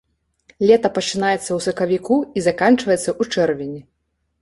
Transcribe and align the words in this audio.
Лета 0.69 0.91
пачынаецца 0.95 1.37
ў 1.53 1.59
сакавіку 1.67 2.19
і 2.39 2.47
заканчваецца 2.49 3.01
ў 3.01 3.23
чэрвені. 3.33 3.83